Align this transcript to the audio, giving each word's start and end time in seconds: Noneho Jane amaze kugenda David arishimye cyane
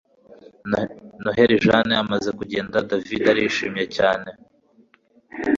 Noneho 1.23 1.55
Jane 1.63 1.93
amaze 2.03 2.29
kugenda 2.39 2.85
David 2.89 3.23
arishimye 3.31 3.85
cyane 3.97 4.29